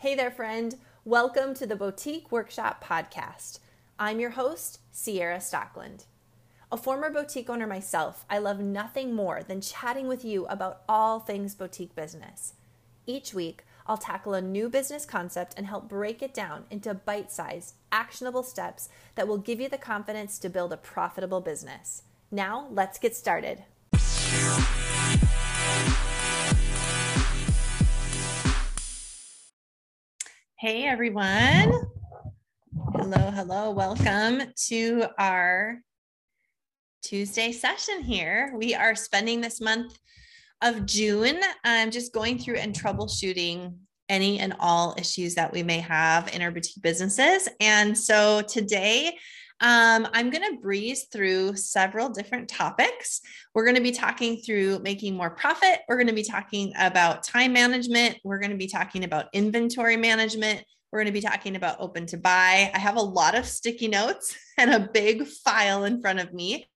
[0.00, 0.76] Hey there, friend.
[1.04, 3.58] Welcome to the Boutique Workshop Podcast.
[3.98, 6.04] I'm your host, Ciara Stockeland.
[6.70, 11.18] A former boutique owner myself, I love nothing more than chatting with you about all
[11.18, 12.54] things boutique business.
[13.06, 17.32] Each week, I'll tackle a new business concept and help break it down into bite
[17.32, 22.04] sized, actionable steps that will give you the confidence to build a profitable business.
[22.30, 23.64] Now, let's get started.
[30.60, 31.72] Hey everyone.
[32.96, 33.70] Hello, hello.
[33.70, 35.78] Welcome to our
[37.00, 38.52] Tuesday session here.
[38.56, 39.96] We are spending this month
[40.60, 43.76] of June um, just going through and troubleshooting
[44.08, 47.48] any and all issues that we may have in our boutique businesses.
[47.60, 49.16] And so today,
[49.60, 53.20] um, I'm going to breeze through several different topics.
[53.54, 55.80] We're going to be talking through making more profit.
[55.88, 58.18] We're going to be talking about time management.
[58.22, 60.64] We're going to be talking about inventory management.
[60.92, 62.70] We're going to be talking about open to buy.
[62.72, 66.68] I have a lot of sticky notes and a big file in front of me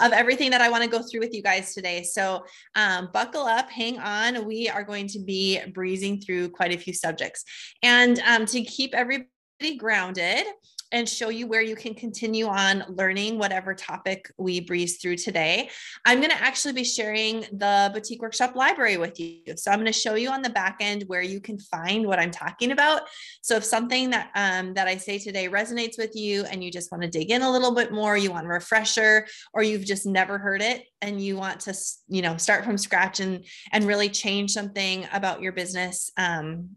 [0.00, 2.02] of everything that I want to go through with you guys today.
[2.02, 4.46] So um, buckle up, hang on.
[4.46, 7.44] We are going to be breezing through quite a few subjects.
[7.82, 10.44] And um, to keep everybody grounded,
[10.92, 15.68] and show you where you can continue on learning whatever topic we breeze through today.
[16.04, 19.42] I'm going to actually be sharing the boutique workshop library with you.
[19.56, 22.18] So I'm going to show you on the back end where you can find what
[22.18, 23.02] I'm talking about.
[23.42, 26.90] So if something that um, that I say today resonates with you and you just
[26.90, 30.06] want to dig in a little bit more, you want a refresher, or you've just
[30.06, 31.74] never heard it and you want to,
[32.08, 36.10] you know, start from scratch and and really change something about your business.
[36.16, 36.76] Um,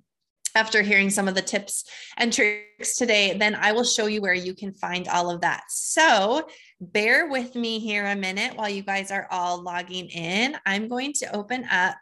[0.60, 1.86] after hearing some of the tips
[2.18, 5.64] and tricks today, then I will show you where you can find all of that.
[5.70, 6.50] So
[6.82, 10.58] bear with me here a minute while you guys are all logging in.
[10.66, 11.96] I'm going to open up.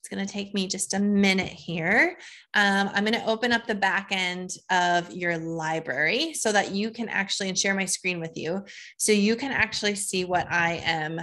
[0.00, 2.16] It's going to take me just a minute here.
[2.54, 6.92] Um, I'm going to open up the back end of your library so that you
[6.92, 8.64] can actually and share my screen with you.
[8.96, 11.20] So you can actually see what I am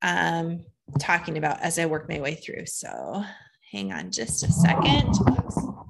[0.00, 0.64] um,
[0.98, 2.64] talking about as I work my way through.
[2.64, 3.22] So
[3.72, 5.14] hang on just a second.
[5.28, 5.87] Oops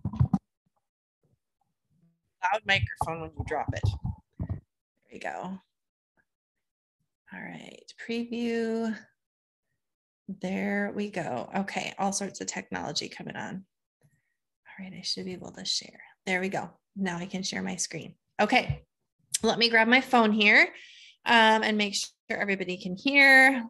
[2.52, 3.82] loud microphone when you drop it.
[4.40, 4.60] There
[5.12, 5.58] we go.
[7.32, 8.96] All right, preview.
[10.40, 11.50] There we go.
[11.56, 13.64] Okay, all sorts of technology coming on.
[14.66, 16.00] All right, I should be able to share.
[16.26, 16.70] There we go.
[16.96, 18.14] Now I can share my screen.
[18.40, 18.84] Okay,
[19.42, 20.68] let me grab my phone here
[21.26, 23.64] um, and make sure everybody can hear.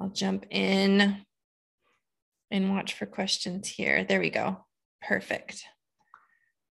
[0.00, 1.24] I'll jump in
[2.50, 4.04] and watch for questions here.
[4.04, 4.64] There we go.
[5.02, 5.64] Perfect.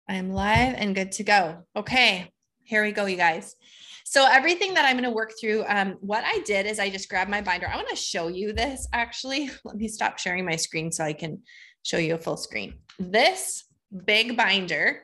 [0.07, 1.63] I'm live and good to go.
[1.75, 2.31] Okay,
[2.63, 3.55] here we go, you guys.
[4.03, 7.09] So everything that I'm going to work through, um, what I did is I just
[7.09, 7.67] grabbed my binder.
[7.67, 9.49] I want to show you this actually.
[9.66, 11.41] Let me stop sharing my screen so I can
[11.81, 12.75] show you a full screen.
[12.99, 13.63] This
[14.05, 15.01] big binder,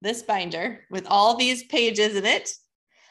[0.00, 2.52] this binder with all these pages in it,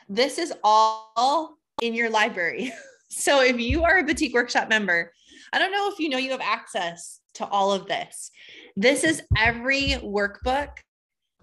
[0.08, 2.72] this is all in your library.
[3.08, 5.14] So if you are a boutique workshop member,
[5.54, 8.32] I don't know if you know you have access to all of this.
[8.76, 10.70] This is every workbook,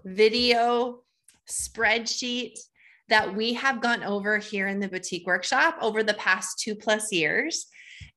[0.03, 1.01] video,
[1.49, 2.59] spreadsheet
[3.09, 7.11] that we have gone over here in the boutique workshop over the past two plus
[7.11, 7.67] years.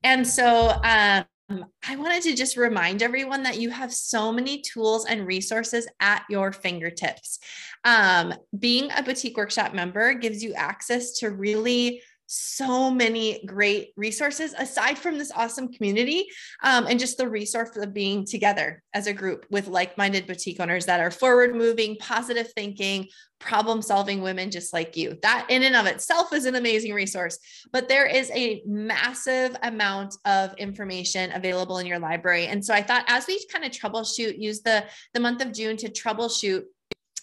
[0.02, 5.06] And so um, I wanted to just remind everyone that you have so many tools
[5.06, 7.38] and resources at your fingertips.
[7.84, 14.52] Um, being a boutique workshop member gives you access to really so many great resources
[14.54, 16.26] aside from this awesome community
[16.62, 20.86] um, and just the resource of being together as a group with like-minded boutique owners
[20.86, 23.06] that are forward moving positive thinking
[23.38, 25.18] problem solving women just like you.
[25.22, 27.38] That in and of itself is an amazing resource
[27.72, 32.46] but there is a massive amount of information available in your library.
[32.46, 35.76] And so i thought as we kind of troubleshoot use the the month of june
[35.76, 36.62] to troubleshoot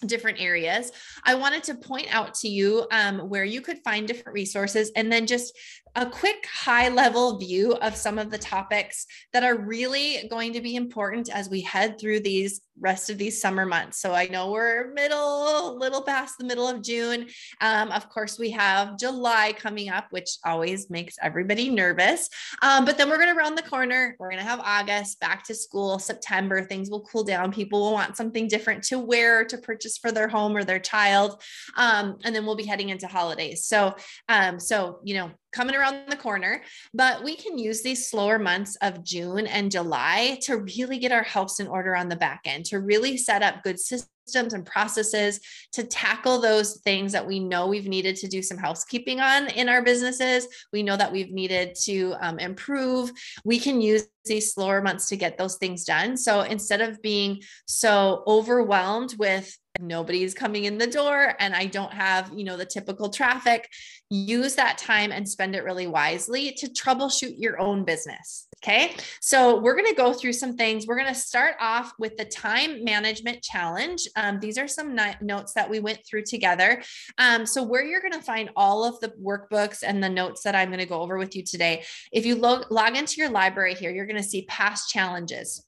[0.06, 0.92] different areas.
[1.24, 5.10] I wanted to point out to you um, where you could find different resources and
[5.10, 5.56] then just
[5.96, 10.60] a quick high level view of some of the topics that are really going to
[10.60, 14.00] be important as we head through these rest of these summer months.
[14.00, 17.28] So I know we're middle, little past the middle of June.
[17.60, 22.28] Um, of course, we have July coming up, which always makes everybody nervous.
[22.62, 24.16] Um, but then we're going to round the corner.
[24.18, 26.64] We're going to have August, back to school, September.
[26.64, 27.52] Things will cool down.
[27.52, 31.40] People will want something different to wear, to purchase for their home or their child.
[31.76, 33.64] Um, and then we'll be heading into holidays.
[33.66, 33.94] So,
[34.28, 38.76] um, so you know, coming around the corner, but we can use these slower months
[38.82, 42.64] of June and July to really get our house in order on the back end,
[42.66, 45.40] to really set up good systems systems and processes
[45.72, 49.68] to tackle those things that we know we've needed to do some housekeeping on in
[49.68, 50.46] our businesses.
[50.72, 53.10] We know that we've needed to um, improve.
[53.44, 56.16] We can use these slower months to get those things done.
[56.16, 61.92] So instead of being so overwhelmed with nobody's coming in the door and I don't
[61.92, 63.68] have, you know, the typical traffic,
[64.08, 68.46] use that time and spend it really wisely to troubleshoot your own business.
[68.62, 68.94] Okay.
[69.20, 70.86] So we're going to go through some things.
[70.86, 74.08] We're going to start off with the time management challenge.
[74.16, 76.82] Um, these are some notes that we went through together.
[77.18, 80.54] Um, so where you're going to find all of the workbooks and the notes that
[80.54, 81.84] I'm going to go over with you today.
[82.12, 85.66] If you log, log into your library here, you're going to see past challenges.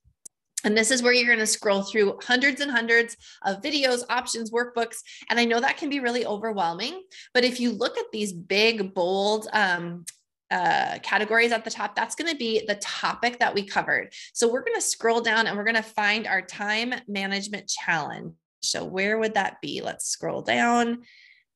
[0.64, 4.50] And this is where you're going to scroll through hundreds and hundreds of videos, options,
[4.50, 4.96] workbooks.
[5.30, 7.02] And I know that can be really overwhelming.
[7.34, 10.04] But if you look at these big, bold, um,
[10.50, 14.12] uh, categories at the top, that's going to be the topic that we covered.
[14.32, 18.34] So we're going to scroll down and we're going to find our time management challenge.
[18.62, 19.80] So where would that be?
[19.82, 21.02] Let's scroll down,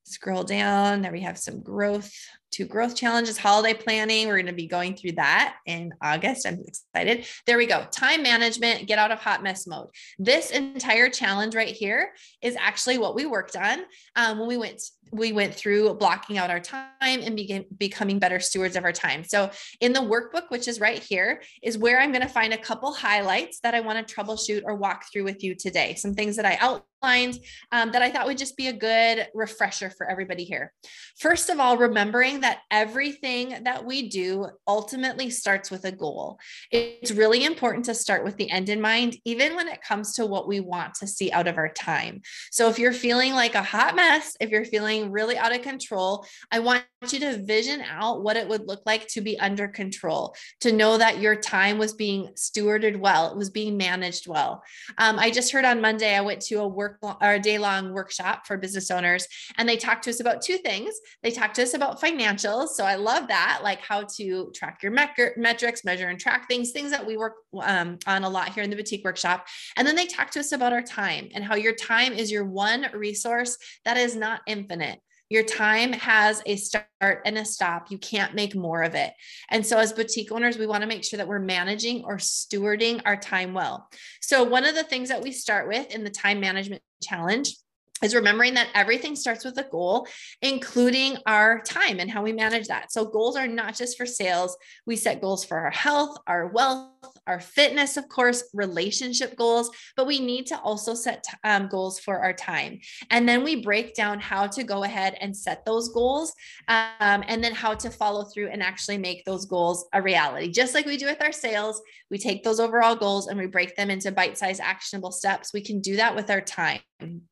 [0.03, 1.01] scroll down.
[1.01, 2.13] There we have some growth
[2.53, 4.27] to growth challenges, holiday planning.
[4.27, 6.45] We're going to be going through that in August.
[6.45, 7.25] I'm excited.
[7.45, 7.85] There we go.
[7.91, 9.87] Time management, get out of hot mess mode.
[10.19, 12.11] This entire challenge right here
[12.41, 13.79] is actually what we worked on
[14.15, 18.39] um, when we went we went through blocking out our time and begin becoming better
[18.39, 19.23] stewards of our time.
[19.23, 22.57] So in the workbook, which is right here, is where I'm going to find a
[22.57, 25.95] couple highlights that I want to troubleshoot or walk through with you today.
[25.95, 27.39] Some things that I outlined
[27.71, 30.71] um, that I thought would just be a good refresher for everybody here.
[31.19, 36.37] First of all, remembering that everything that we do ultimately starts with a goal.
[36.71, 40.27] It's really important to start with the end in mind, even when it comes to
[40.27, 42.21] what we want to see out of our time.
[42.51, 46.25] So if you're feeling like a hot mess, if you're feeling really out of control,
[46.51, 50.35] I want you to vision out what it would look like to be under control,
[50.59, 54.63] to know that your time was being stewarded well, it was being managed well.
[54.97, 57.91] Um, I just heard on Monday, I went to a work or a day long
[57.91, 59.27] workshop for business owners,
[59.57, 60.93] and they talked to us about two things.
[61.23, 62.69] They talked to us about financials.
[62.69, 66.91] So I love that, like how to track your metrics, measure and track things, things
[66.91, 69.47] that we work um, on a lot here in the boutique workshop.
[69.75, 72.45] And then they talked to us about our time and how your time is your
[72.45, 74.90] one resource that is not infinite.
[75.31, 77.89] Your time has a start and a stop.
[77.89, 79.13] You can't make more of it.
[79.49, 83.01] And so, as boutique owners, we want to make sure that we're managing or stewarding
[83.05, 83.87] our time well.
[84.19, 87.55] So, one of the things that we start with in the time management challenge
[88.01, 90.07] is remembering that everything starts with a goal,
[90.41, 92.91] including our time and how we manage that.
[92.91, 94.57] So, goals are not just for sales.
[94.85, 96.91] We set goals for our health, our wealth,
[97.27, 102.19] our fitness, of course, relationship goals, but we need to also set um, goals for
[102.19, 102.79] our time.
[103.09, 106.33] And then we break down how to go ahead and set those goals
[106.67, 110.51] um, and then how to follow through and actually make those goals a reality.
[110.51, 113.75] Just like we do with our sales, we take those overall goals and we break
[113.75, 115.53] them into bite sized actionable steps.
[115.53, 116.79] We can do that with our time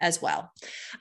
[0.01, 0.51] as well.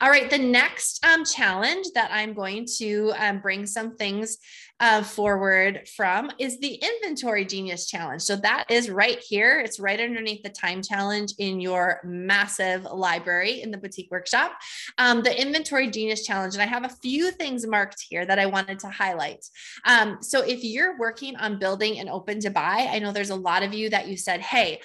[0.01, 4.39] All right, the next um, challenge that I'm going to um, bring some things
[4.81, 8.23] uh, forward from is the Inventory Genius Challenge.
[8.23, 9.59] So that is right here.
[9.59, 14.53] It's right underneath the time challenge in your massive library in the boutique workshop.
[14.99, 18.47] Um, the Inventory Genius Challenge, and I have a few things marked here that I
[18.47, 19.45] wanted to highlight.
[19.85, 23.37] Um, so if you're working on building an open to buy, I know there's a
[23.37, 24.81] lot of you that you said, hey,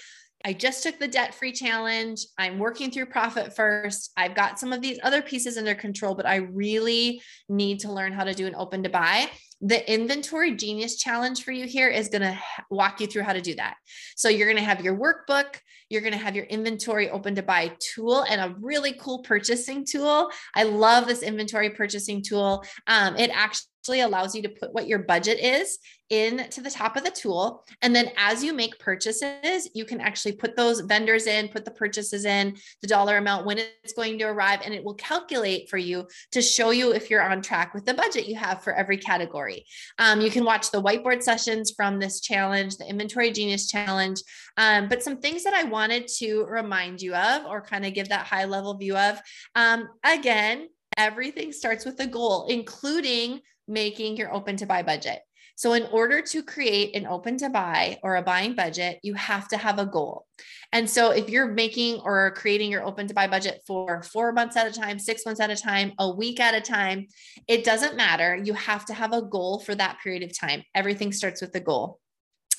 [0.45, 2.25] I just took the debt free challenge.
[2.38, 4.12] I'm working through profit first.
[4.18, 8.12] I've got some of these other pieces under control, but I really need to learn
[8.12, 9.30] how to do an open to buy.
[9.62, 12.38] The inventory genius challenge for you here is going to
[12.69, 13.75] walk you through how to do that.
[14.18, 15.56] So you're going to have your workbook,
[15.88, 19.86] you're going to have your inventory open to buy tool and a really cool purchasing
[19.86, 20.29] tool.
[20.53, 22.65] I love this inventory purchasing tool.
[22.88, 25.78] Um, it actually allows you to put what your budget is
[26.10, 27.66] in to the top of the tool.
[27.82, 31.72] And then as you make purchases, you can actually put those vendors in, put the
[31.72, 35.78] purchases in, the dollar amount, when it's going to arrive, and it will calculate for
[35.78, 38.98] you to show you if you're on track with the budget you have for every
[38.98, 39.66] category.
[39.98, 44.22] Um, you can watch the whiteboard sessions from this challenge, the Inventory Genius Challenge.
[44.58, 48.10] Um, but some things that I wanted to remind you of or kind of give
[48.10, 49.20] that high level view of
[49.56, 55.22] um, again, everything starts with a goal, including making your open to buy budget.
[55.55, 59.48] So, in order to create an open to buy or a buying budget, you have
[59.50, 60.25] to have a goal.
[60.72, 64.58] And so, if you're making or creating your open to buy budget for four months
[64.58, 67.05] at a time, six months at a time, a week at a time,
[67.48, 68.36] it doesn't matter.
[68.36, 70.63] You have to have a goal for that period of time.
[70.74, 72.00] Everything starts with a goal.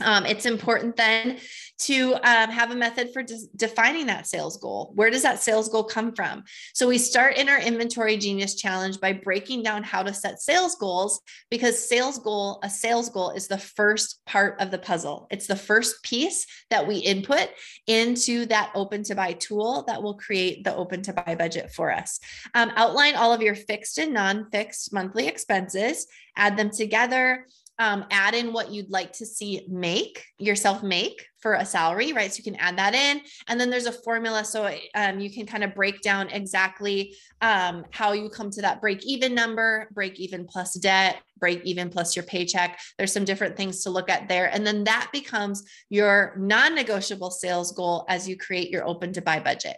[0.01, 1.39] Um, it's important then
[1.77, 4.93] to um, have a method for de- defining that sales goal.
[4.95, 6.45] Where does that sales goal come from?
[6.73, 10.77] So we start in our inventory genius challenge by breaking down how to set sales
[10.77, 11.21] goals
[11.51, 15.27] because sales goal, a sales goal is the first part of the puzzle.
[15.31, 17.49] It's the first piece that we input
[17.87, 21.93] into that open to buy tool that will create the open to buy budget for
[21.93, 22.21] us.
[22.55, 27.47] Um, outline all of your fixed and non fixed monthly expenses, add them together
[27.79, 32.33] um, add in what you'd like to see make yourself make for a salary, right?
[32.33, 33.21] So you can add that in.
[33.49, 34.45] And then there's a formula.
[34.45, 38.81] So um, you can kind of break down exactly um, how you come to that
[38.81, 42.81] break even number, break even plus debt, break even plus your paycheck.
[42.97, 44.47] There's some different things to look at there.
[44.47, 49.21] And then that becomes your non negotiable sales goal as you create your open to
[49.21, 49.77] buy budget.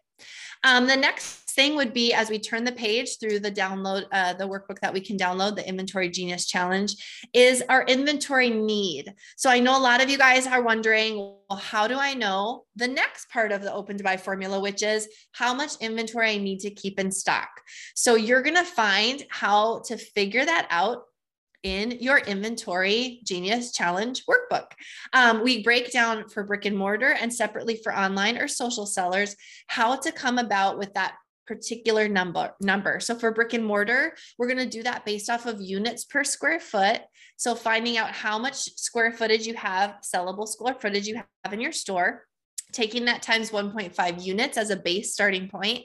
[0.62, 4.34] Um, the next thing would be as we turn the page through the download, uh,
[4.34, 6.94] the workbook that we can download, the Inventory Genius Challenge,
[7.32, 9.12] is our inventory need.
[9.36, 12.64] So I know a lot of you guys are wondering, well, how do I know
[12.76, 16.38] the next part of the open to buy formula, which is how much inventory I
[16.38, 17.48] need to keep in stock?
[17.94, 21.04] So you're going to find how to figure that out
[21.62, 24.66] in your inventory genius challenge workbook.
[25.12, 29.34] Um, we break down for brick and mortar and separately for online or social sellers
[29.66, 31.16] how to come about with that
[31.47, 33.00] particular number number.
[33.00, 36.25] So for brick and mortar, we're going to do that based off of units per
[36.25, 37.03] square foot.
[37.37, 41.61] So finding out how much square footage you have, sellable square footage you have in
[41.61, 42.25] your store,
[42.73, 45.85] taking that times 1.5 units as a base starting point,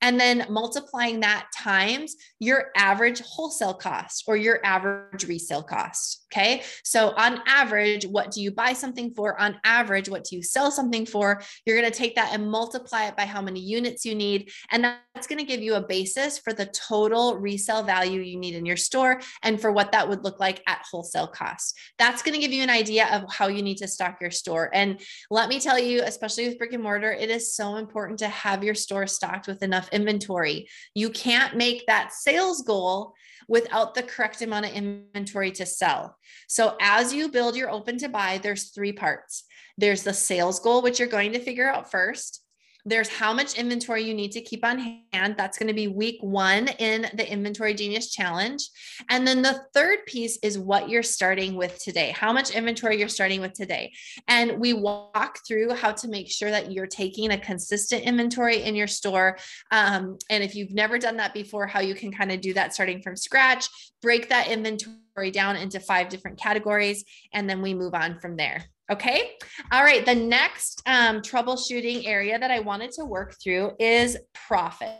[0.00, 6.21] and then multiplying that times your average wholesale cost or your average resale cost.
[6.32, 6.62] Okay.
[6.82, 9.38] So, on average, what do you buy something for?
[9.38, 11.42] On average, what do you sell something for?
[11.66, 14.50] You're going to take that and multiply it by how many units you need.
[14.70, 18.54] And that's going to give you a basis for the total resale value you need
[18.54, 21.78] in your store and for what that would look like at wholesale cost.
[21.98, 24.70] That's going to give you an idea of how you need to stock your store.
[24.72, 28.28] And let me tell you, especially with brick and mortar, it is so important to
[28.28, 30.66] have your store stocked with enough inventory.
[30.94, 33.12] You can't make that sales goal
[33.48, 36.16] without the correct amount of inventory to sell.
[36.48, 39.44] So as you build your open to buy, there's three parts.
[39.78, 42.41] There's the sales goal, which you're going to figure out first.
[42.84, 45.36] There's how much inventory you need to keep on hand.
[45.38, 48.60] That's going to be week one in the Inventory Genius Challenge.
[49.08, 53.08] And then the third piece is what you're starting with today, how much inventory you're
[53.08, 53.92] starting with today.
[54.26, 58.74] And we walk through how to make sure that you're taking a consistent inventory in
[58.74, 59.38] your store.
[59.70, 62.74] Um, and if you've never done that before, how you can kind of do that
[62.74, 63.68] starting from scratch,
[64.00, 68.64] break that inventory down into five different categories, and then we move on from there.
[68.90, 69.32] Okay.
[69.70, 70.04] All right.
[70.04, 74.90] The next um, troubleshooting area that I wanted to work through is profit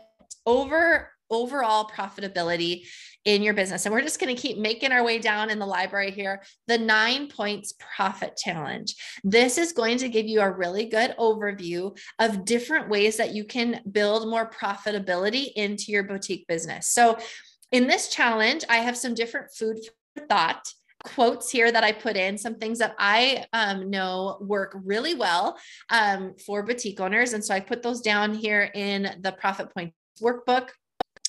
[0.45, 2.85] over overall profitability
[3.25, 3.85] in your business.
[3.85, 6.43] And we're just going to keep making our way down in the library here.
[6.67, 8.95] The nine points profit challenge.
[9.23, 13.45] This is going to give you a really good overview of different ways that you
[13.45, 16.89] can build more profitability into your boutique business.
[16.89, 17.17] So,
[17.71, 19.79] in this challenge, I have some different food
[20.15, 20.63] for thought
[21.03, 25.57] quotes here that I put in, some things that I um, know work really well
[25.89, 27.33] um, for boutique owners.
[27.33, 30.69] And so I put those down here in the Profit Points workbook.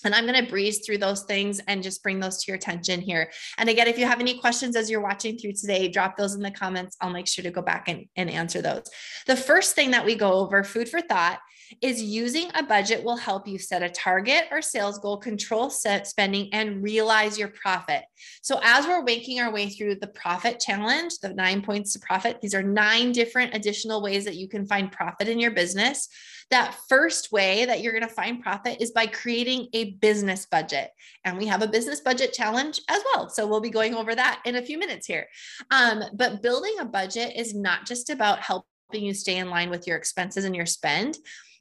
[0.04, 3.00] And I'm going to breeze through those things and just bring those to your attention
[3.00, 3.32] here.
[3.56, 6.42] And again, if you have any questions as you're watching through today, drop those in
[6.42, 6.96] the comments.
[7.00, 8.84] I'll make sure to go back and, and answer those.
[9.26, 11.40] The first thing that we go over, food for thought,
[11.80, 16.06] is using a budget will help you set a target or sales goal, control set
[16.06, 18.02] spending, and realize your profit.
[18.42, 22.40] So, as we're making our way through the profit challenge, the nine points to profit,
[22.40, 26.08] these are nine different additional ways that you can find profit in your business.
[26.50, 30.90] That first way that you're going to find profit is by creating a business budget.
[31.24, 33.28] And we have a business budget challenge as well.
[33.28, 35.26] So, we'll be going over that in a few minutes here.
[35.70, 39.86] Um, but building a budget is not just about helping you stay in line with
[39.86, 41.16] your expenses and your spend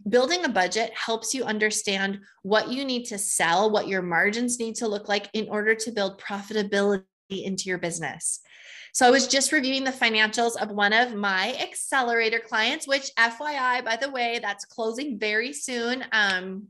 [0.07, 4.75] building a budget helps you understand what you need to sell, what your margins need
[4.75, 8.39] to look like in order to build profitability into your business.
[8.93, 13.83] So I was just reviewing the financials of one of my accelerator clients, which FYI,
[13.83, 16.05] by the way, that's closing very soon.
[16.12, 16.67] Um,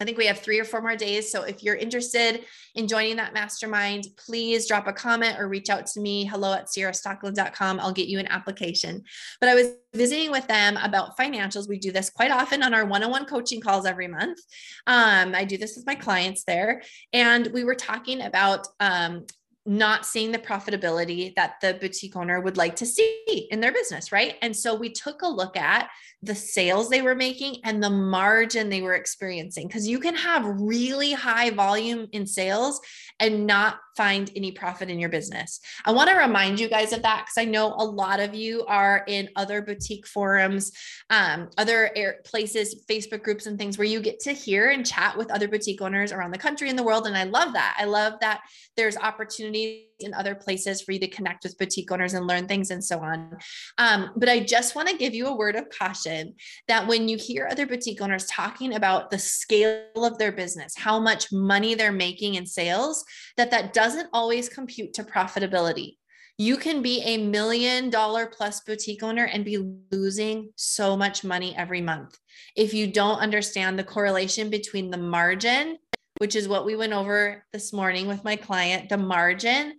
[0.00, 1.30] I think we have three or four more days.
[1.30, 5.86] So if you're interested in joining that mastermind, please drop a comment or reach out
[5.88, 6.24] to me.
[6.24, 7.80] Hello at ciarastockeland.com.
[7.80, 9.02] I'll get you an application.
[9.40, 11.68] But I was visiting with them about financials.
[11.68, 14.38] We do this quite often on our one on one coaching calls every month.
[14.86, 16.82] Um, I do this with my clients there.
[17.12, 19.26] And we were talking about um,
[19.66, 24.10] not seeing the profitability that the boutique owner would like to see in their business,
[24.10, 24.36] right?
[24.42, 25.90] And so we took a look at
[26.22, 30.44] the sales they were making and the margin they were experiencing because you can have
[30.60, 32.80] really high volume in sales
[33.18, 35.60] and not find any profit in your business.
[35.84, 38.64] I want to remind you guys of that because I know a lot of you
[38.66, 40.72] are in other boutique forums,
[41.10, 45.16] um, other air, places, Facebook groups, and things where you get to hear and chat
[45.16, 47.06] with other boutique owners around the country and the world.
[47.06, 47.76] And I love that.
[47.78, 48.40] I love that
[48.76, 52.70] there's opportunities in other places for you to connect with boutique owners and learn things
[52.70, 53.38] and so on.
[53.78, 56.34] Um, but I just want to give you a word of caution
[56.68, 61.00] that when you hear other boutique owners talking about the scale of their business, how
[61.00, 63.04] much money they're making in sales,
[63.36, 65.96] that that doesn't always compute to profitability.
[66.38, 69.58] You can be a million dollar plus boutique owner and be
[69.90, 72.16] losing so much money every month
[72.56, 75.78] if you don't understand the correlation between the margin
[76.20, 79.72] which is what we went over this morning with my client the margin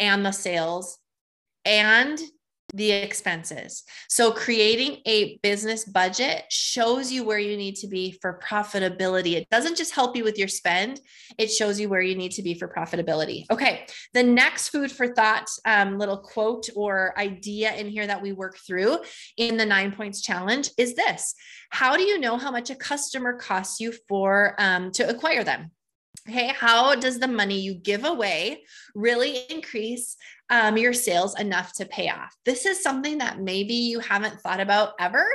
[0.00, 0.98] and the sales.
[1.64, 2.18] And
[2.74, 3.84] the expenses.
[4.08, 9.34] So, creating a business budget shows you where you need to be for profitability.
[9.34, 11.00] It doesn't just help you with your spend,
[11.38, 13.44] it shows you where you need to be for profitability.
[13.50, 18.32] Okay, the next food for thought um, little quote or idea in here that we
[18.32, 18.98] work through
[19.36, 21.34] in the nine points challenge is this
[21.70, 25.70] How do you know how much a customer costs you for um, to acquire them?
[26.28, 30.16] Okay, how does the money you give away really increase
[30.50, 32.36] um, your sales enough to pay off?
[32.44, 35.26] This is something that maybe you haven't thought about ever,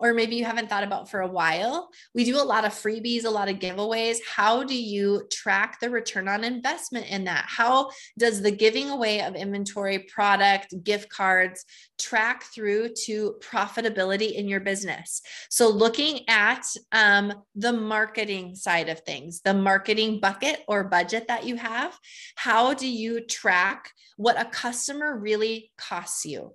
[0.00, 1.90] or maybe you haven't thought about for a while.
[2.14, 4.16] We do a lot of freebies, a lot of giveaways.
[4.26, 7.44] How do you track the return on investment in that?
[7.46, 11.64] How does the giving away of inventory, product, gift cards
[11.98, 15.20] track through to profitability in your business?
[15.50, 21.44] So, looking at um, the marketing side of things, the marketing bucket or budget that
[21.44, 21.96] you have,
[22.36, 26.52] how do you track what a customer really costs you?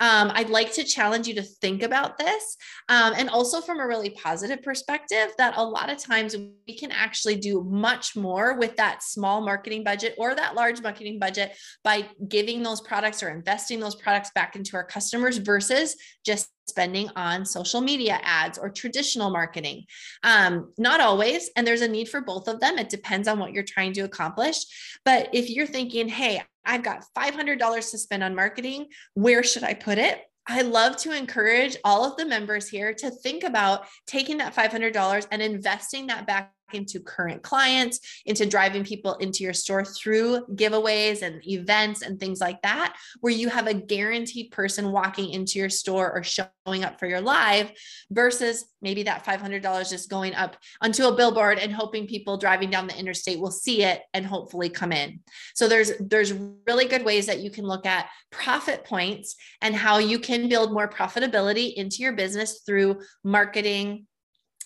[0.00, 2.56] Um, I'd like to challenge you to think about this.
[2.88, 6.90] Um, and also from a really positive perspective, that a lot of times we can
[6.90, 12.08] actually do much more with that small marketing budget or that large marketing budget by
[12.28, 17.44] giving those products or investing those products back into our customers versus just spending on
[17.44, 19.84] social media ads or traditional marketing.
[20.22, 22.78] Um, not always, and there's a need for both of them.
[22.78, 24.64] It depends on what you're trying to accomplish.
[25.04, 29.74] But if you're thinking, hey, I've got $500 to spend on marketing, where should I
[29.74, 30.20] put it?
[30.48, 35.26] I love to encourage all of the members here to think about taking that $500
[35.30, 41.22] and investing that back into current clients, into driving people into your store through giveaways
[41.22, 45.70] and events and things like that, where you have a guaranteed person walking into your
[45.70, 47.72] store or showing up for your live
[48.10, 52.86] versus maybe that $500 just going up onto a billboard and hoping people driving down
[52.86, 55.20] the interstate will see it and hopefully come in.
[55.54, 56.32] So there's there's
[56.66, 60.72] really good ways that you can look at profit points and how you can build
[60.72, 64.06] more profitability into your business through marketing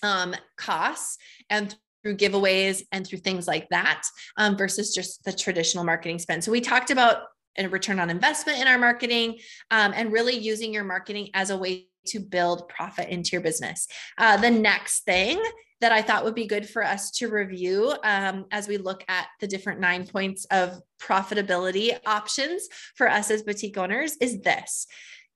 [0.02, 4.02] um, costs and through giveaways and through things like that
[4.36, 6.42] um, versus just the traditional marketing spend.
[6.42, 7.24] So we talked about
[7.58, 9.38] a return on investment in our marketing
[9.70, 13.86] um, and really using your marketing as a way to build profit into your business.
[14.16, 15.42] Uh, the next thing
[15.80, 19.28] that I thought would be good for us to review um, as we look at
[19.40, 24.86] the different nine points of profitability options for us as boutique owners is this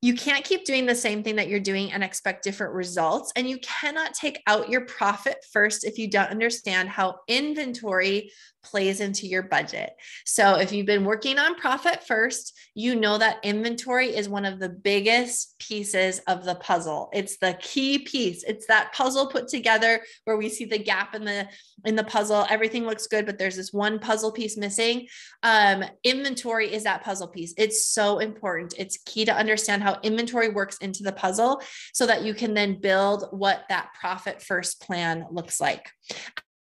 [0.05, 3.33] you can't keep doing the same thing that you're doing and expect different results.
[3.37, 8.31] And you cannot take out your profit first if you don't understand how inventory
[8.65, 9.91] plays into your budget.
[10.25, 14.59] So if you've been working on profit first, you know that inventory is one of
[14.59, 17.11] the biggest pieces of the puzzle.
[17.13, 18.43] It's the key piece.
[18.43, 21.49] It's that puzzle put together where we see the gap in the
[21.85, 22.47] in the puzzle.
[22.51, 25.07] Everything looks good, but there's this one puzzle piece missing.
[25.43, 27.55] Um, inventory is that puzzle piece.
[27.57, 28.75] It's so important.
[28.79, 32.81] It's key to understand how inventory works into the puzzle so that you can then
[32.81, 35.91] build what that profit first plan looks like.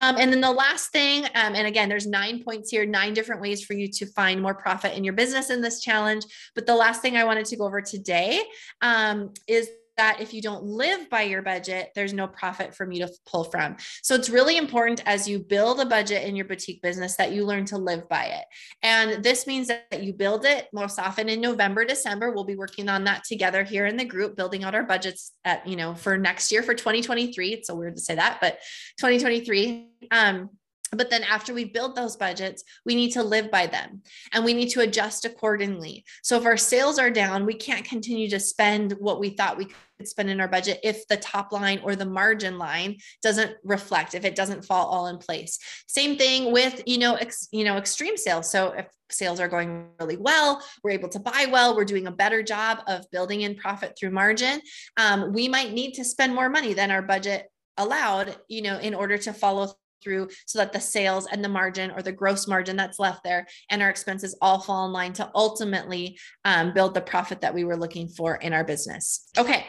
[0.01, 3.41] Um, and then the last thing, um, and again, there's nine points here, nine different
[3.41, 6.25] ways for you to find more profit in your business in this challenge.
[6.55, 8.43] But the last thing I wanted to go over today
[8.83, 12.99] um, is that if you don't live by your budget, there's no profit for me
[12.99, 13.77] to pull from.
[14.03, 17.45] So it's really important as you build a budget in your boutique business that you
[17.45, 18.45] learn to live by it.
[18.83, 22.31] And this means that you build it most often in November, December.
[22.31, 25.67] We'll be working on that together here in the group, building out our budgets at,
[25.67, 27.53] you know, for next year for 2023.
[27.53, 28.59] It's so weird to say that, but
[28.99, 29.91] 2023.
[30.11, 30.51] Um,
[30.93, 34.55] but then after we build those budgets, we need to live by them and we
[34.55, 36.05] need to adjust accordingly.
[36.23, 39.67] So if our sales are down, we can't continue to spend what we thought we
[39.67, 44.15] could spend in our budget if the top line or the margin line doesn't reflect,
[44.15, 45.59] if it doesn't fall all in place.
[45.87, 48.51] Same thing with, you know, ex, you know, extreme sales.
[48.51, 52.13] So if sales are going really well, we're able to buy well, we're doing a
[52.13, 54.61] better job of building in profit through margin.
[54.97, 58.95] Um, we might need to spend more money than our budget allowed, you know, in
[58.95, 59.73] order to follow
[60.03, 63.47] through so that the sales and the margin or the gross margin that's left there
[63.71, 67.65] and our expenses all fall in line to ultimately um, build the profit that we
[67.65, 69.29] were looking for in our business.
[69.39, 69.67] Okay.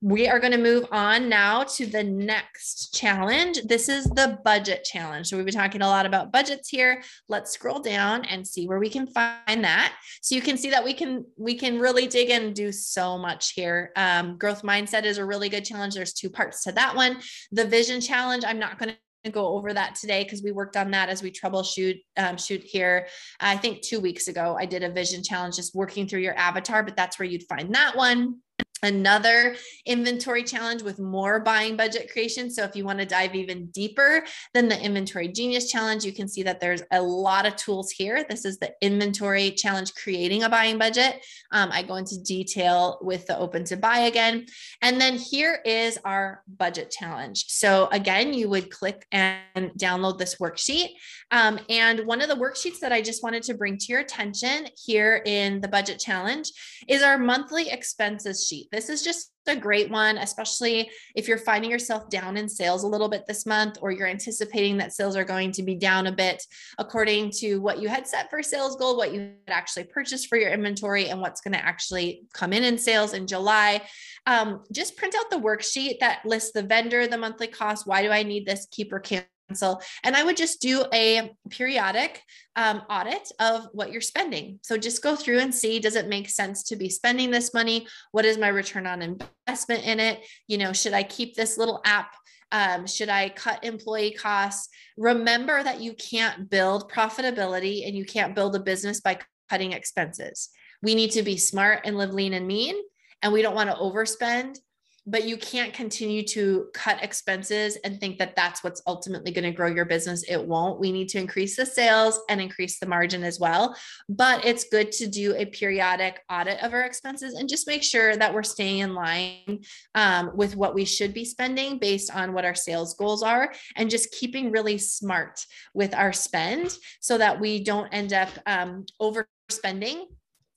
[0.00, 3.60] We are going to move on now to the next challenge.
[3.62, 5.28] This is the budget challenge.
[5.28, 7.02] So we've been talking a lot about budgets here.
[7.28, 9.94] Let's scroll down and see where we can find that.
[10.22, 13.18] So you can see that we can we can really dig in and do so
[13.18, 13.92] much here.
[13.96, 15.94] Um, growth mindset is a really good challenge.
[15.94, 17.18] There's two parts to that one.
[17.52, 18.96] The vision challenge, I'm not going to
[19.30, 23.08] go over that today because we worked on that as we troubleshoot um, shoot here.
[23.40, 26.82] I think two weeks ago I did a vision challenge, just working through your avatar,
[26.82, 28.40] but that's where you'd find that one
[28.82, 32.50] another inventory challenge with more buying budget creation.
[32.50, 36.28] So if you want to dive even deeper than the inventory genius challenge, you can
[36.28, 38.24] see that there's a lot of tools here.
[38.28, 41.24] This is the inventory challenge, creating a buying budget.
[41.52, 44.46] Um, I go into detail with the open to buy again.
[44.82, 47.46] And then here is our budget challenge.
[47.48, 50.90] So again, you would click and download this worksheet.
[51.30, 54.68] Um, and one of the worksheets that I just wanted to bring to your attention
[54.84, 56.52] here in the budget challenge
[56.88, 58.65] is our monthly expenses sheet.
[58.70, 62.88] This is just a great one, especially if you're finding yourself down in sales a
[62.88, 66.12] little bit this month, or you're anticipating that sales are going to be down a
[66.12, 66.42] bit
[66.78, 70.36] according to what you had set for sales goal, what you had actually purchased for
[70.36, 73.82] your inventory, and what's going to actually come in in sales in July.
[74.26, 77.86] Um, just print out the worksheet that lists the vendor, the monthly cost.
[77.86, 78.66] Why do I need this?
[78.70, 79.00] Keep or
[79.48, 82.22] And I would just do a periodic
[82.56, 84.58] um, audit of what you're spending.
[84.62, 87.86] So just go through and see does it make sense to be spending this money?
[88.12, 90.24] What is my return on investment in it?
[90.48, 92.12] You know, should I keep this little app?
[92.52, 94.68] Um, should I cut employee costs?
[94.96, 100.50] Remember that you can't build profitability and you can't build a business by cutting expenses.
[100.82, 102.76] We need to be smart and live lean and mean,
[103.22, 104.58] and we don't want to overspend
[105.06, 109.52] but you can't continue to cut expenses and think that that's what's ultimately going to
[109.52, 110.24] grow your business.
[110.28, 110.80] It won't.
[110.80, 113.76] We need to increase the sales and increase the margin as well.
[114.08, 118.16] But it's good to do a periodic audit of our expenses and just make sure
[118.16, 119.60] that we're staying in line
[119.94, 123.90] um, with what we should be spending based on what our sales goals are and
[123.90, 130.06] just keeping really smart with our spend so that we don't end up um, overspending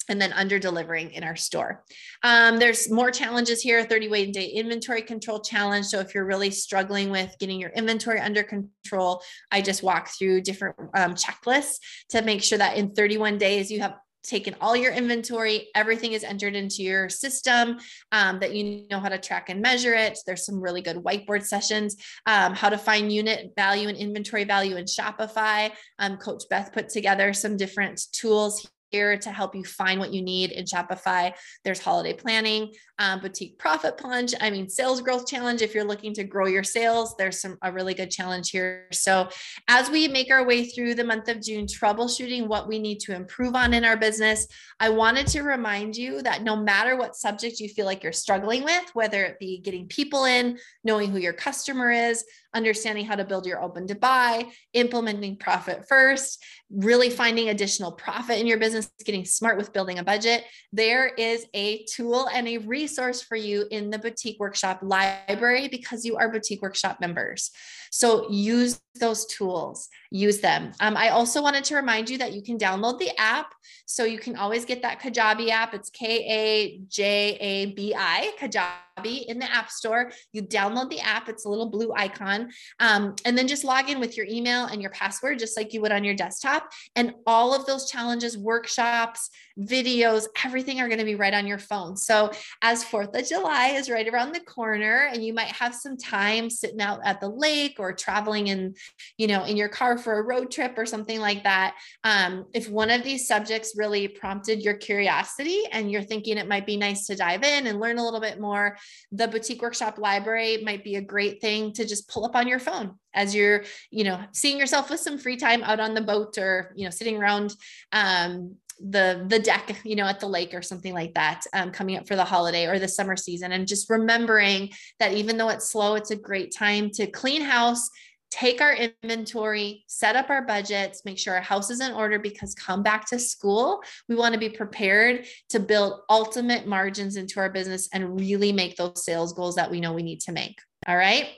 [0.09, 1.83] and then under delivering in our store.
[2.23, 5.85] Um, there's more challenges here 30 way day inventory control challenge.
[5.85, 10.41] So if you're really struggling with getting your inventory under control, I just walk through
[10.41, 11.77] different um, checklists
[12.09, 16.23] to make sure that in 31 days you have taken all your inventory, everything is
[16.23, 17.77] entered into your system,
[18.11, 20.19] um, that you know how to track and measure it.
[20.25, 21.95] There's some really good whiteboard sessions,
[22.25, 25.71] um, how to find unit value and inventory value in Shopify.
[25.99, 30.21] Um, Coach Beth put together some different tools here to help you find what you
[30.21, 31.33] need in Shopify.
[31.63, 34.33] There's holiday planning, um, boutique profit plunge.
[34.39, 35.61] I mean, sales growth challenge.
[35.61, 38.87] If you're looking to grow your sales, there's some a really good challenge here.
[38.91, 39.29] So
[39.67, 43.15] as we make our way through the month of June, troubleshooting what we need to
[43.15, 44.47] improve on in our business,
[44.79, 48.63] I wanted to remind you that no matter what subject you feel like you're struggling
[48.63, 53.25] with, whether it be getting people in, knowing who your customer is, understanding how to
[53.25, 58.89] build your open to buy, implementing profit first, really finding additional profit in your business,
[59.05, 63.65] getting smart with building a budget, there is a tool and a resource for you
[63.71, 67.51] in the Boutique Workshop library because you are Boutique Workshop members.
[67.91, 70.73] So use those tools, use them.
[70.79, 73.51] Um, I also wanted to remind you that you can download the app.
[73.87, 75.73] So you can always get that Kajabi app.
[75.73, 78.73] It's K A J A B I, Kajabi
[79.05, 80.11] in the App Store.
[80.33, 82.49] You download the app, it's a little blue icon.
[82.79, 85.81] Um, and then just log in with your email and your password, just like you
[85.81, 86.71] would on your desktop.
[86.95, 89.29] And all of those challenges, workshops,
[89.59, 91.97] videos, everything are going to be right on your phone.
[91.97, 95.97] So as 4th of July is right around the corner and you might have some
[95.97, 98.75] time sitting out at the lake or traveling in,
[99.17, 101.75] you know, in your car for a road trip or something like that.
[102.03, 106.65] Um, if one of these subjects really prompted your curiosity and you're thinking it might
[106.65, 108.77] be nice to dive in and learn a little bit more,
[109.11, 112.59] the boutique workshop library might be a great thing to just pull up on your
[112.59, 116.37] phone as you're, you know, seeing yourself with some free time out on the boat
[116.37, 117.55] or, you know, sitting around
[117.91, 121.97] um, the the deck you know at the lake or something like that um, coming
[121.97, 125.69] up for the holiday or the summer season and just remembering that even though it's
[125.69, 127.89] slow it's a great time to clean house
[128.31, 132.53] take our inventory set up our budgets make sure our house is in order because
[132.53, 137.49] come back to school we want to be prepared to build ultimate margins into our
[137.49, 140.59] business and really make those sales goals that we know we need to make.
[140.87, 141.29] All right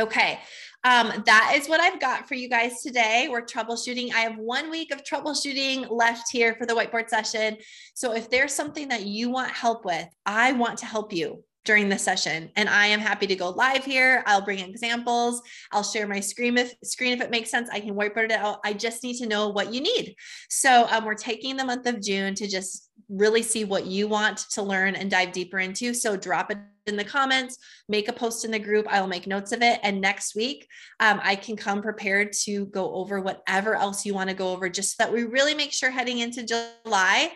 [0.00, 0.40] Okay,
[0.82, 3.28] um, that is what I've got for you guys today.
[3.30, 4.14] We're troubleshooting.
[4.14, 7.58] I have one week of troubleshooting left here for the whiteboard session.
[7.94, 11.44] So if there's something that you want help with, I want to help you.
[11.66, 15.82] during the session and i am happy to go live here i'll bring examples i'll
[15.82, 18.72] share my screen if screen if it makes sense i can whiteboard it out i
[18.72, 20.14] just need to know what you need
[20.48, 24.38] so um, we're taking the month of june to just really see what you want
[24.38, 28.44] to learn and dive deeper into so drop it in the comments make a post
[28.44, 30.66] in the group i'll make notes of it and next week
[31.00, 34.68] um, i can come prepared to go over whatever else you want to go over
[34.68, 37.30] just so that we really make sure heading into july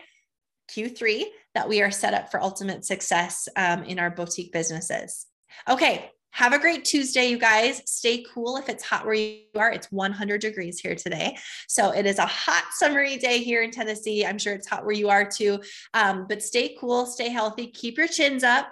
[0.71, 5.25] q3 that we are set up for ultimate success um, in our boutique businesses.
[5.67, 7.81] Okay, have a great Tuesday, you guys.
[7.85, 9.71] Stay cool if it's hot where you are.
[9.71, 11.37] It's 100 degrees here today.
[11.69, 14.25] So it is a hot summery day here in Tennessee.
[14.25, 15.61] I'm sure it's hot where you are too.
[15.93, 18.69] Um, but stay cool, stay healthy, keep your chins up.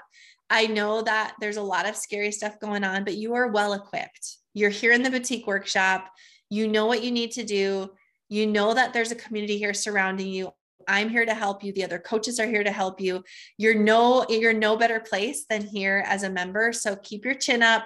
[0.50, 3.72] I know that there's a lot of scary stuff going on, but you are well
[3.72, 4.40] equipped.
[4.54, 6.12] You're here in the boutique workshop.
[6.50, 7.92] You know what you need to do.
[8.28, 10.52] You know that there's a community here surrounding you.
[10.88, 11.74] I'm here to help you.
[11.74, 13.24] The other coaches are here to help you.
[13.58, 16.74] You're no you're no better place than here as a member.
[16.74, 17.86] So keep your chin up.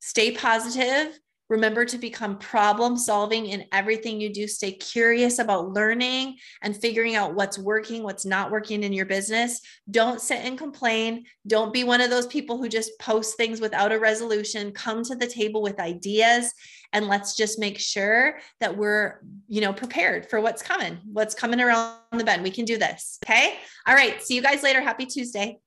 [0.00, 1.18] Stay positive
[1.52, 4.48] Remember to become problem solving in everything you do.
[4.48, 9.60] Stay curious about learning and figuring out what's working, what's not working in your business.
[9.90, 11.26] Don't sit and complain.
[11.46, 14.72] Don't be one of those people who just post things without a resolution.
[14.72, 16.54] Come to the table with ideas
[16.94, 21.60] and let's just make sure that we're, you know, prepared for what's coming, what's coming
[21.60, 22.42] around the bend.
[22.42, 23.18] We can do this.
[23.26, 23.58] Okay?
[23.86, 24.22] All right.
[24.22, 24.80] See you guys later.
[24.80, 25.58] Happy Tuesday.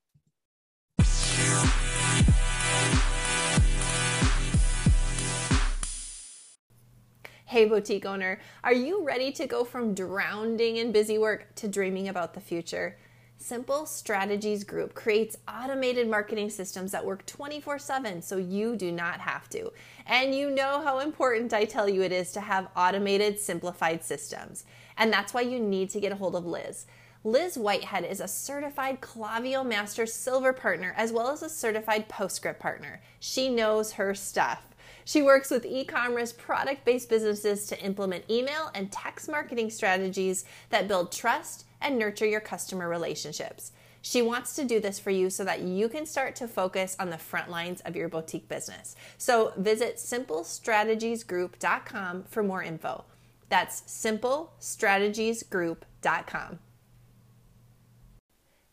[7.56, 12.10] Hey, boutique owner, are you ready to go from drowning in busy work to dreaming
[12.10, 12.98] about the future?
[13.38, 19.22] Simple Strategies Group creates automated marketing systems that work 24 7 so you do not
[19.22, 19.72] have to.
[20.06, 24.66] And you know how important I tell you it is to have automated, simplified systems.
[24.98, 26.88] And that's why you need to get a hold of Liz.
[27.24, 32.60] Liz Whitehead is a certified Klaviyo Master Silver partner as well as a certified Postscript
[32.60, 33.02] partner.
[33.22, 34.75] She knows her stuff.
[35.06, 40.44] She works with e commerce product based businesses to implement email and text marketing strategies
[40.72, 43.72] that build trust and nurture your customer relationships.
[44.02, 47.10] She wants to do this for you so that you can start to focus on
[47.10, 48.96] the front lines of your boutique business.
[49.18, 53.06] So visit simplestrategiesgroup.com for more info.
[53.50, 56.60] That's simplestrategiesgroup.com.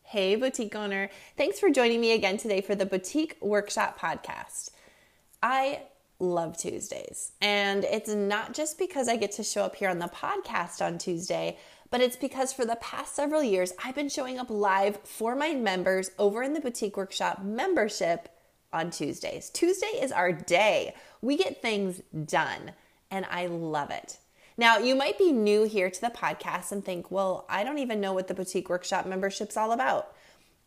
[0.03, 1.09] Hey, boutique owner.
[1.35, 4.69] Thanks for joining me again today for the Boutique Workshop Podcast.
[5.41, 5.81] I
[6.23, 7.33] love Tuesdays.
[7.41, 10.97] And it's not just because I get to show up here on the podcast on
[10.97, 11.57] Tuesday,
[11.91, 15.53] but it's because for the past several years, I've been showing up live for my
[15.53, 18.29] members over in the Boutique Workshop membership
[18.71, 19.49] on Tuesdays.
[19.51, 20.95] Tuesday is our day.
[21.21, 22.71] We get things done,
[23.11, 24.17] and I love it.
[24.57, 28.01] Now, you might be new here to the podcast and think, well, I don't even
[28.01, 30.15] know what the Boutique Workshop membership's all about.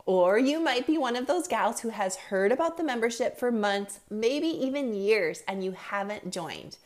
[0.07, 3.51] Or you might be one of those gals who has heard about the membership for
[3.51, 6.77] months, maybe even years, and you haven't joined.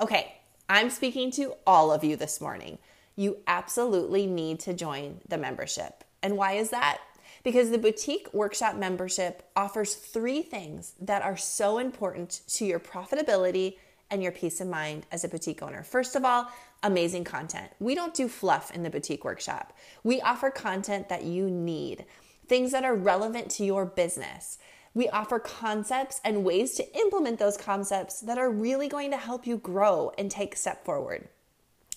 [0.00, 0.34] Okay,
[0.70, 2.78] I'm speaking to all of you this morning.
[3.14, 6.02] You absolutely need to join the membership.
[6.22, 6.98] And why is that?
[7.44, 13.76] Because the boutique workshop membership offers three things that are so important to your profitability
[14.10, 15.82] and your peace of mind as a boutique owner.
[15.82, 16.50] First of all,
[16.82, 17.70] amazing content.
[17.80, 19.76] We don't do fluff in the boutique workshop.
[20.04, 22.04] We offer content that you need
[22.52, 24.58] things that are relevant to your business.
[24.92, 29.46] We offer concepts and ways to implement those concepts that are really going to help
[29.46, 31.28] you grow and take a step forward.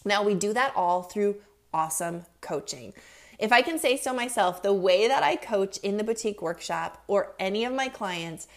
[0.05, 1.41] Now, we do that all through
[1.73, 2.93] awesome coaching.
[3.37, 7.03] If I can say so myself, the way that I coach in the boutique workshop
[7.05, 8.47] or any of my clients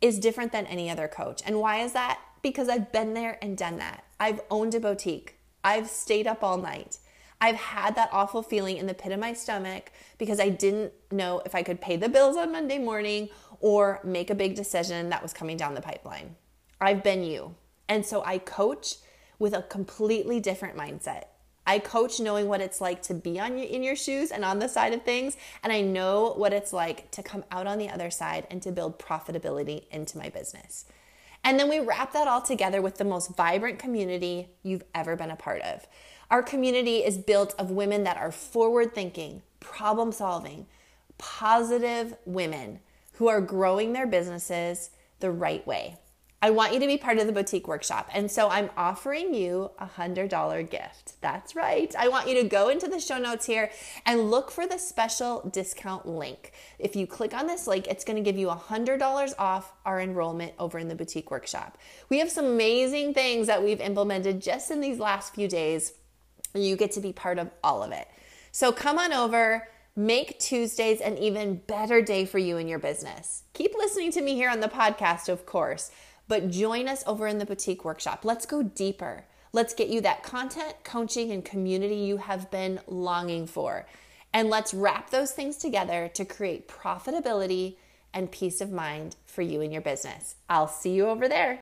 [0.00, 1.42] is different than any other coach.
[1.44, 2.20] And why is that?
[2.40, 4.04] Because I've been there and done that.
[4.20, 6.98] I've owned a boutique, I've stayed up all night.
[7.40, 11.40] I've had that awful feeling in the pit of my stomach because I didn't know
[11.46, 13.28] if I could pay the bills on Monday morning
[13.60, 16.34] or make a big decision that was coming down the pipeline.
[16.80, 17.54] I've been you.
[17.88, 18.96] And so I coach
[19.38, 21.24] with a completely different mindset.
[21.66, 24.68] I coach knowing what it's like to be on in your shoes and on the
[24.68, 28.10] side of things, and I know what it's like to come out on the other
[28.10, 30.86] side and to build profitability into my business.
[31.44, 35.30] And then we wrap that all together with the most vibrant community you've ever been
[35.30, 35.86] a part of.
[36.30, 40.66] Our community is built of women that are forward thinking, problem solving,
[41.16, 42.80] positive women
[43.14, 45.96] who are growing their businesses the right way.
[46.40, 48.08] I want you to be part of the boutique workshop.
[48.14, 51.20] And so I'm offering you a $100 gift.
[51.20, 51.92] That's right.
[51.98, 53.72] I want you to go into the show notes here
[54.06, 56.52] and look for the special discount link.
[56.78, 60.52] If you click on this link, it's going to give you $100 off our enrollment
[60.60, 61.76] over in the boutique workshop.
[62.08, 65.94] We have some amazing things that we've implemented just in these last few days.
[66.54, 68.08] You get to be part of all of it.
[68.52, 73.42] So come on over Make Tuesdays an even better day for you and your business.
[73.52, 75.90] Keep listening to me here on the podcast, of course,
[76.28, 78.24] but join us over in the boutique workshop.
[78.24, 79.24] Let's go deeper.
[79.52, 83.86] Let's get you that content, coaching, and community you have been longing for.
[84.32, 87.74] And let's wrap those things together to create profitability
[88.14, 90.36] and peace of mind for you and your business.
[90.48, 91.56] I'll see you over there.